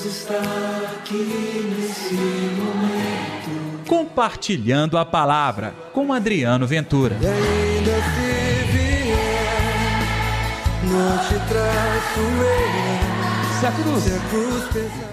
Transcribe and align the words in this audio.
Deus 0.00 0.04
está 0.06 0.40
aqui 0.94 1.74
nesse 1.78 2.14
momento. 2.14 3.86
Compartilhando 3.86 4.96
a 4.96 5.04
palavra 5.04 5.74
com 5.92 6.10
Adriano 6.12 6.66
Ventura. 6.66 7.16
E 7.20 7.26
ainda 7.26 7.90
se 7.90 8.72
vier, 8.72 10.00
não 10.84 11.18
te 11.18 11.34
traço 11.48 12.20
eu. 12.20 13.60
Se 13.60 13.66
a 13.66 13.72
cruz. 13.72 14.02
Se 14.02 14.14
a 14.14 14.20
cruz 14.30 14.64
pesar. 14.72 15.10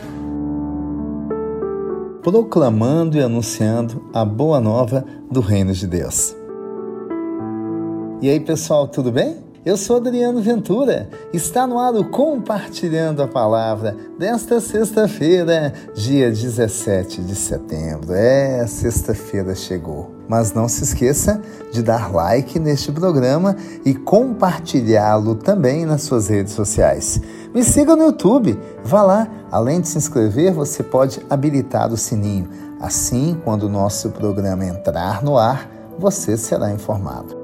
proclamando 2.23 3.17
e 3.17 3.21
anunciando 3.21 4.09
a 4.13 4.23
boa 4.23 4.59
nova 4.61 5.05
do 5.29 5.41
Reino 5.41 5.73
de 5.73 5.87
Deus. 5.87 6.35
E 8.21 8.29
aí, 8.29 8.39
pessoal, 8.39 8.87
tudo 8.87 9.11
bem? 9.11 9.46
Eu 9.67 9.75
sou 9.75 9.97
Adriano 9.97 10.41
Ventura. 10.41 11.09
Está 11.33 11.67
no 11.67 11.77
ar 11.77 11.93
o 11.93 12.05
Compartilhando 12.05 13.21
a 13.21 13.27
Palavra 13.27 13.97
desta 14.17 14.61
sexta-feira, 14.61 15.73
dia 15.93 16.31
17 16.31 17.21
de 17.21 17.35
setembro. 17.35 18.13
É, 18.13 18.65
sexta-feira 18.65 19.53
chegou. 19.55 20.09
Mas 20.25 20.53
não 20.53 20.69
se 20.69 20.85
esqueça 20.85 21.41
de 21.69 21.83
dar 21.83 22.13
like 22.13 22.57
neste 22.57 22.93
programa 22.93 23.57
e 23.83 23.93
compartilhá-lo 23.93 25.35
também 25.35 25.85
nas 25.85 26.03
suas 26.03 26.29
redes 26.29 26.53
sociais. 26.53 27.19
Me 27.53 27.61
siga 27.61 27.93
no 27.93 28.05
YouTube. 28.05 28.57
Vá 28.85 29.03
lá. 29.03 29.27
Além 29.51 29.81
de 29.81 29.89
se 29.89 29.97
inscrever, 29.97 30.53
você 30.53 30.81
pode 30.81 31.19
habilitar 31.29 31.91
o 31.91 31.97
sininho. 31.97 32.47
Assim, 32.79 33.37
quando 33.43 33.63
o 33.63 33.69
nosso 33.69 34.11
programa 34.11 34.63
entrar 34.63 35.21
no 35.21 35.37
ar, 35.37 35.69
você 35.99 36.37
será 36.37 36.71
informado. 36.71 37.36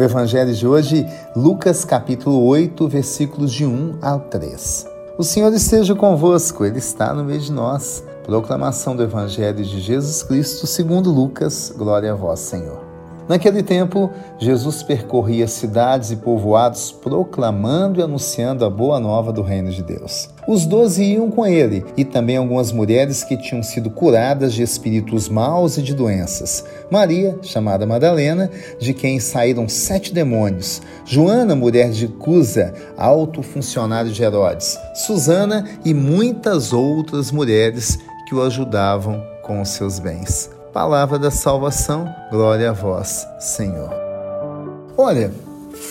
O 0.00 0.02
evangelho 0.02 0.54
de 0.54 0.66
hoje, 0.66 1.06
Lucas 1.36 1.84
capítulo 1.84 2.42
8, 2.46 2.88
versículos 2.88 3.52
de 3.52 3.66
1 3.66 3.98
ao 4.00 4.18
3. 4.18 4.86
O 5.18 5.22
Senhor 5.22 5.52
esteja 5.52 5.94
convosco, 5.94 6.64
ele 6.64 6.78
está 6.78 7.12
no 7.12 7.22
meio 7.22 7.38
de 7.38 7.52
nós. 7.52 8.02
Proclamação 8.24 8.96
do 8.96 9.02
evangelho 9.02 9.62
de 9.62 9.78
Jesus 9.78 10.22
Cristo, 10.22 10.66
segundo 10.66 11.10
Lucas. 11.10 11.74
Glória 11.76 12.12
a 12.12 12.14
vós, 12.14 12.40
Senhor. 12.40 12.89
Naquele 13.30 13.62
tempo, 13.62 14.10
Jesus 14.40 14.82
percorria 14.82 15.46
cidades 15.46 16.10
e 16.10 16.16
povoados 16.16 16.90
proclamando 16.90 18.00
e 18.00 18.02
anunciando 18.02 18.64
a 18.64 18.68
boa 18.68 18.98
nova 18.98 19.32
do 19.32 19.40
reino 19.40 19.70
de 19.70 19.84
Deus. 19.84 20.28
Os 20.48 20.66
doze 20.66 21.04
iam 21.04 21.30
com 21.30 21.46
ele, 21.46 21.84
e 21.96 22.04
também 22.04 22.36
algumas 22.36 22.72
mulheres 22.72 23.22
que 23.22 23.36
tinham 23.36 23.62
sido 23.62 23.88
curadas 23.88 24.52
de 24.52 24.64
espíritos 24.64 25.28
maus 25.28 25.78
e 25.78 25.82
de 25.82 25.94
doenças. 25.94 26.64
Maria, 26.90 27.38
chamada 27.40 27.86
Madalena, 27.86 28.50
de 28.80 28.92
quem 28.92 29.20
saíram 29.20 29.68
sete 29.68 30.12
demônios. 30.12 30.82
Joana, 31.04 31.54
mulher 31.54 31.90
de 31.90 32.08
Cusa, 32.08 32.74
alto 32.96 33.44
funcionário 33.44 34.10
de 34.10 34.20
Herodes. 34.24 34.76
Susana 34.92 35.68
e 35.84 35.94
muitas 35.94 36.72
outras 36.72 37.30
mulheres 37.30 37.96
que 38.26 38.34
o 38.34 38.42
ajudavam 38.42 39.22
com 39.44 39.60
os 39.60 39.68
seus 39.68 40.00
bens. 40.00 40.50
Palavra 40.72 41.18
da 41.18 41.32
salvação, 41.32 42.08
glória 42.30 42.70
a 42.70 42.72
vós, 42.72 43.26
Senhor. 43.40 43.90
Olha, 44.96 45.32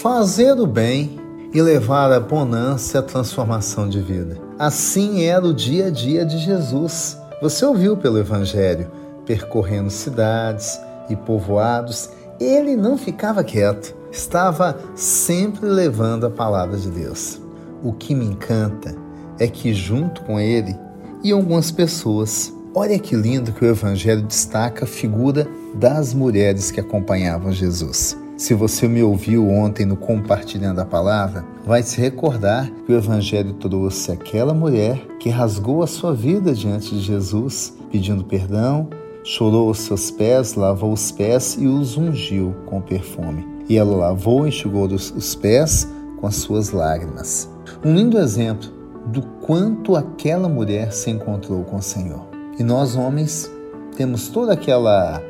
fazer 0.01 0.53
o 0.53 0.65
bem 0.65 1.19
e 1.53 1.61
levar 1.61 2.13
a 2.13 2.19
bonança 2.19 2.99
a 2.99 3.03
transformação 3.03 3.89
de 3.89 3.99
vida. 3.99 4.37
Assim 4.57 5.23
era 5.23 5.45
o 5.45 5.53
dia 5.53 5.87
a 5.87 5.89
dia 5.89 6.25
de 6.25 6.37
Jesus. 6.37 7.17
Você 7.41 7.65
ouviu 7.65 7.97
pelo 7.97 8.19
Evangelho, 8.19 8.89
percorrendo 9.25 9.89
cidades 9.89 10.79
e 11.09 11.15
povoados, 11.15 12.11
ele 12.39 12.77
não 12.77 12.97
ficava 12.97 13.43
quieto, 13.43 13.93
estava 14.09 14.79
sempre 14.95 15.67
levando 15.67 16.25
a 16.25 16.29
palavra 16.29 16.77
de 16.77 16.89
Deus. 16.89 17.37
O 17.83 17.91
que 17.91 18.15
me 18.15 18.25
encanta 18.25 18.95
é 19.37 19.45
que, 19.45 19.73
junto 19.73 20.23
com 20.23 20.39
ele, 20.39 20.73
iam 21.21 21.39
algumas 21.39 21.69
pessoas 21.69 22.53
Olha 22.81 22.97
que 22.97 23.13
lindo 23.13 23.51
que 23.51 23.65
o 23.65 23.67
Evangelho 23.67 24.21
destaca 24.21 24.85
a 24.85 24.87
figura 24.87 25.45
das 25.75 26.13
mulheres 26.13 26.71
que 26.71 26.79
acompanhavam 26.79 27.51
Jesus. 27.51 28.17
Se 28.37 28.53
você 28.53 28.87
me 28.87 29.03
ouviu 29.03 29.49
ontem 29.49 29.85
no 29.85 29.97
Compartilhando 29.97 30.79
a 30.79 30.85
Palavra, 30.85 31.43
vai 31.65 31.83
se 31.83 31.99
recordar 31.99 32.71
que 32.85 32.93
o 32.93 32.95
Evangelho 32.95 33.51
trouxe 33.55 34.13
aquela 34.13 34.53
mulher 34.53 34.97
que 35.19 35.27
rasgou 35.27 35.83
a 35.83 35.87
sua 35.87 36.13
vida 36.13 36.53
diante 36.53 36.95
de 36.95 37.01
Jesus, 37.01 37.73
pedindo 37.91 38.23
perdão, 38.23 38.87
chorou 39.25 39.69
os 39.69 39.79
seus 39.79 40.09
pés, 40.09 40.55
lavou 40.55 40.93
os 40.93 41.11
pés 41.11 41.57
e 41.59 41.67
os 41.67 41.97
ungiu 41.97 42.55
com 42.65 42.79
perfume. 42.79 43.45
E 43.67 43.77
ela 43.77 43.93
lavou 43.93 44.45
e 44.45 44.49
enxugou 44.51 44.85
os 44.85 45.35
pés 45.35 45.85
com 46.15 46.25
as 46.25 46.37
suas 46.37 46.71
lágrimas. 46.71 47.49
Um 47.83 47.93
lindo 47.93 48.17
exemplo 48.17 48.69
do 49.07 49.21
quanto 49.21 49.97
aquela 49.97 50.47
mulher 50.47 50.93
se 50.93 51.09
encontrou 51.09 51.65
com 51.65 51.75
o 51.75 51.81
Senhor. 51.81 52.38
E 52.57 52.63
nós, 52.63 52.95
homens, 52.95 53.49
temos 53.95 54.29
toda 54.29 54.53
aquela 54.53 55.21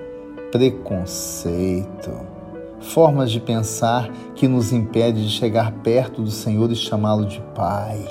preconceito, 0.51 2.11
formas 2.79 3.31
de 3.31 3.39
pensar 3.39 4.09
que 4.35 4.47
nos 4.47 4.71
impede 4.71 5.23
de 5.23 5.29
chegar 5.29 5.71
perto 5.83 6.21
do 6.21 6.31
Senhor 6.31 6.71
e 6.71 6.75
chamá-lo 6.75 7.25
de 7.25 7.41
Pai. 7.53 8.03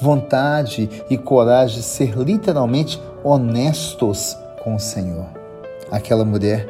Vontade 0.00 0.88
e 1.08 1.16
coragem 1.16 1.78
de 1.78 1.82
ser 1.82 2.16
literalmente 2.16 3.00
honestos 3.24 4.36
com 4.62 4.74
o 4.74 4.80
Senhor. 4.80 5.26
Aquela 5.90 6.24
mulher 6.24 6.68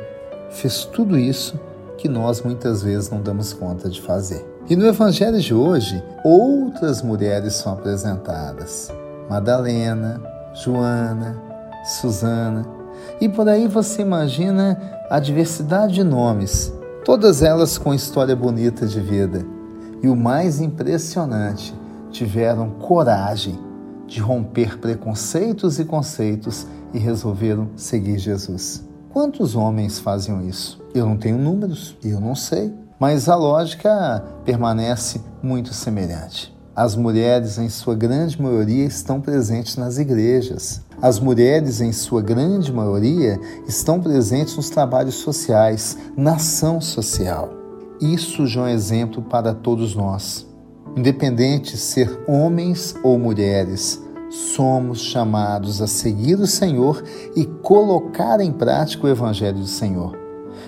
fez 0.50 0.84
tudo 0.84 1.18
isso 1.18 1.58
que 1.98 2.08
nós 2.08 2.42
muitas 2.42 2.82
vezes 2.82 3.10
não 3.10 3.20
damos 3.20 3.52
conta 3.52 3.88
de 3.88 4.00
fazer. 4.00 4.44
E 4.68 4.76
no 4.76 4.86
Evangelho 4.86 5.40
de 5.40 5.52
hoje, 5.52 6.02
outras 6.24 7.02
mulheres 7.02 7.54
são 7.54 7.72
apresentadas: 7.72 8.90
Madalena, 9.28 10.20
Joana, 10.54 11.36
Susana. 11.84 12.66
E 13.20 13.28
por 13.28 13.48
aí 13.48 13.66
você 13.66 14.02
imagina 14.02 14.78
a 15.10 15.18
diversidade 15.18 15.94
de 15.94 16.04
nomes, 16.04 16.72
todas 17.04 17.42
elas 17.42 17.78
com 17.78 17.94
história 17.94 18.36
bonita 18.36 18.86
de 18.86 19.00
vida. 19.00 19.44
E 20.02 20.08
o 20.08 20.16
mais 20.16 20.60
impressionante, 20.60 21.74
tiveram 22.10 22.70
coragem 22.70 23.58
de 24.06 24.20
romper 24.20 24.78
preconceitos 24.78 25.78
e 25.78 25.84
conceitos 25.84 26.66
e 26.92 26.98
resolveram 26.98 27.68
seguir 27.76 28.18
Jesus. 28.18 28.84
Quantos 29.12 29.54
homens 29.54 29.98
faziam 29.98 30.42
isso? 30.42 30.80
Eu 30.94 31.06
não 31.06 31.16
tenho 31.16 31.38
números, 31.38 31.96
eu 32.02 32.20
não 32.20 32.34
sei, 32.34 32.74
mas 32.98 33.28
a 33.28 33.36
lógica 33.36 34.24
permanece 34.44 35.20
muito 35.42 35.72
semelhante. 35.72 36.54
As 36.74 36.94
mulheres, 36.94 37.58
em 37.58 37.68
sua 37.68 37.96
grande 37.96 38.40
maioria, 38.40 38.84
estão 38.84 39.20
presentes 39.20 39.76
nas 39.76 39.98
igrejas. 39.98 40.80
As 41.02 41.18
mulheres, 41.18 41.80
em 41.80 41.90
sua 41.90 42.22
grande 42.22 42.72
maioria, 42.72 43.40
estão 43.66 44.00
presentes 44.00 44.56
nos 44.56 44.70
trabalhos 44.70 45.16
sociais, 45.16 45.98
na 46.16 46.34
ação 46.34 46.80
social. 46.80 47.50
Isso 48.00 48.46
já 48.46 48.60
é 48.60 48.64
um 48.64 48.68
exemplo 48.68 49.20
para 49.20 49.52
todos 49.52 49.96
nós. 49.96 50.46
Independente 50.96 51.72
de 51.72 51.78
ser 51.78 52.22
homens 52.26 52.94
ou 53.02 53.18
mulheres, 53.18 54.00
somos 54.30 55.00
chamados 55.00 55.82
a 55.82 55.88
seguir 55.88 56.36
o 56.36 56.46
Senhor 56.46 57.02
e 57.34 57.44
colocar 57.46 58.40
em 58.40 58.52
prática 58.52 59.06
o 59.06 59.10
Evangelho 59.10 59.58
do 59.58 59.66
Senhor. 59.66 60.16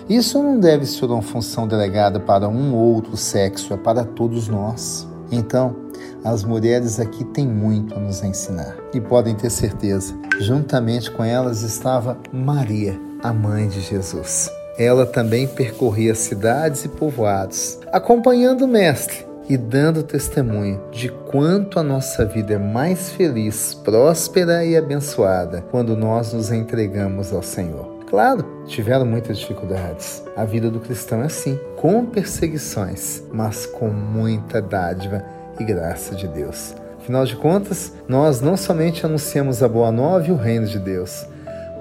Isso 0.09 0.43
não 0.43 0.59
deve 0.59 0.85
ser 0.85 1.05
uma 1.05 1.21
função 1.21 1.65
delegada 1.65 2.19
para 2.19 2.49
um 2.49 2.75
ou 2.75 2.93
outro 2.93 3.15
sexo, 3.15 3.73
é 3.73 3.77
para 3.77 4.03
todos 4.03 4.49
nós. 4.49 5.07
Então, 5.33 5.75
as 6.23 6.43
mulheres 6.43 6.99
aqui 6.99 7.23
têm 7.25 7.47
muito 7.47 7.95
a 7.95 7.99
nos 7.99 8.23
ensinar 8.23 8.75
e 8.93 9.01
podem 9.01 9.35
ter 9.35 9.49
certeza, 9.49 10.13
juntamente 10.39 11.11
com 11.11 11.23
elas 11.23 11.63
estava 11.63 12.17
Maria, 12.31 12.99
a 13.21 13.33
mãe 13.33 13.67
de 13.67 13.81
Jesus. 13.81 14.49
Ela 14.77 15.05
também 15.05 15.47
percorria 15.47 16.15
cidades 16.15 16.85
e 16.85 16.89
povoados, 16.89 17.79
acompanhando 17.91 18.65
o 18.65 18.67
Mestre 18.67 19.25
e 19.49 19.57
dando 19.57 20.03
testemunho 20.03 20.81
de 20.91 21.09
quanto 21.09 21.79
a 21.79 21.83
nossa 21.83 22.25
vida 22.25 22.53
é 22.53 22.57
mais 22.57 23.09
feliz, 23.09 23.73
próspera 23.73 24.63
e 24.63 24.77
abençoada 24.77 25.61
quando 25.69 25.97
nós 25.97 26.33
nos 26.33 26.51
entregamos 26.51 27.33
ao 27.33 27.43
Senhor. 27.43 27.93
Claro, 28.13 28.45
tiveram 28.67 29.07
muitas 29.07 29.39
dificuldades. 29.39 30.23
A 30.37 30.45
vida 30.45 30.69
do 30.69 30.79
cristão 30.79 31.23
é 31.23 31.25
assim, 31.25 31.59
com 31.75 32.05
perseguições, 32.05 33.23
mas 33.33 33.65
com 33.65 33.89
muita 33.89 34.61
dádiva 34.61 35.25
e 35.59 35.63
graça 35.63 36.15
de 36.15 36.27
Deus. 36.27 36.75
Afinal 36.99 37.25
de 37.25 37.35
contas, 37.35 37.93
nós 38.07 38.39
não 38.39 38.55
somente 38.55 39.05
anunciamos 39.05 39.61
a 39.61 39.67
boa 39.67 39.91
nova 39.91 40.27
e 40.27 40.31
o 40.31 40.37
reino 40.37 40.65
de 40.65 40.79
Deus, 40.79 41.25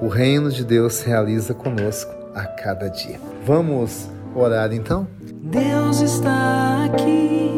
o 0.00 0.08
reino 0.08 0.50
de 0.50 0.64
Deus 0.64 0.94
se 0.94 1.06
realiza 1.06 1.54
conosco 1.54 2.12
a 2.34 2.44
cada 2.44 2.88
dia. 2.88 3.20
Vamos 3.46 4.08
orar 4.34 4.72
então? 4.72 5.06
Deus 5.20 6.00
está 6.00 6.86
aqui 6.86 7.52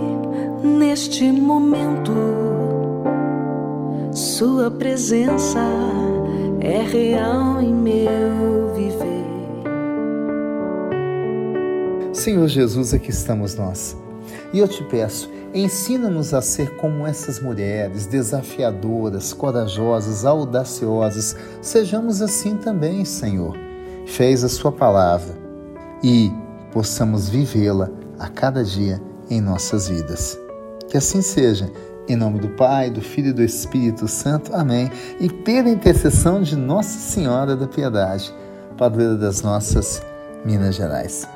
neste 0.63 1.25
momento. 1.33 2.13
Sua 4.13 4.71
presença 4.71 5.61
é 6.61 6.83
real 6.83 7.61
em 7.63 7.73
meu 7.73 8.75
viver. 8.75 9.25
Senhor 12.13 12.47
Jesus, 12.47 12.95
aqui 12.95 13.11
estamos 13.11 13.55
nós. 13.55 13.97
E 14.53 14.59
eu 14.59 14.69
te 14.69 14.85
peço, 14.85 15.31
ensina-nos 15.55 16.35
a 16.35 16.43
ser 16.43 16.77
como 16.77 17.07
essas 17.07 17.41
mulheres, 17.41 18.07
desafiadoras, 18.07 19.33
corajosas, 19.33 20.25
audaciosas. 20.25 21.37
Sejamos 21.63 22.21
assim 22.21 22.57
também, 22.57 23.05
Senhor. 23.05 23.57
Fez 24.07 24.43
a 24.43 24.49
Sua 24.49 24.73
palavra 24.73 25.35
e 26.03 26.33
possamos 26.73 27.29
vivê-la 27.29 27.89
a 28.19 28.29
cada 28.29 28.65
dia 28.65 29.01
em 29.31 29.41
nossas 29.41 29.89
vidas. 29.89 30.39
Que 30.89 30.97
assim 30.97 31.23
seja. 31.23 31.71
Em 32.07 32.17
nome 32.17 32.39
do 32.39 32.49
Pai, 32.49 32.91
do 32.91 33.01
Filho 33.01 33.29
e 33.29 33.33
do 33.33 33.43
Espírito 33.43 34.07
Santo. 34.07 34.55
Amém. 34.55 34.91
E 35.19 35.31
pela 35.31 35.71
intercessão 35.71 36.43
de 36.43 36.55
Nossa 36.55 36.99
Senhora 36.99 37.57
da 37.57 37.67
Piedade, 37.67 38.35
padroeira 38.77 39.17
das 39.17 39.41
nossas 39.41 40.03
Minas 40.45 40.75
Gerais. 40.75 41.27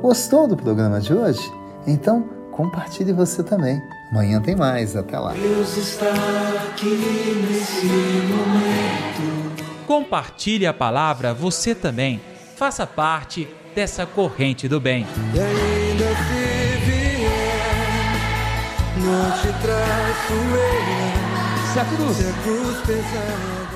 Gostou 0.00 0.48
do 0.48 0.56
programa 0.56 0.98
de 1.00 1.12
hoje? 1.12 1.59
Então 1.86 2.22
compartilhe 2.52 3.12
você 3.12 3.42
também. 3.42 3.80
Amanhã 4.10 4.40
tem 4.40 4.56
mais. 4.56 4.96
Até 4.96 5.18
lá. 5.18 5.32
Deus 5.32 5.76
está 5.76 6.10
aqui 6.66 7.46
nesse 7.48 7.86
momento. 7.86 9.64
Compartilhe 9.86 10.66
a 10.66 10.74
palavra 10.74 11.32
você 11.34 11.74
também. 11.74 12.20
Faça 12.56 12.86
parte 12.86 13.48
dessa 13.74 14.04
corrente 14.04 14.68
do 14.68 14.80
bem. 14.80 15.06
E 15.34 15.38
ainda 15.38 16.04
se 16.04 16.76
vier, 16.86 18.12
não 18.98 19.30
te 19.32 19.48
traço 19.62 20.32
eu. 20.32 21.70
Se 21.72 21.78
a 21.78 21.84
cruz 21.84 22.16
Se 22.16 22.26
a 22.28 22.32
cruz 22.42 22.76
pesar. 22.84 23.69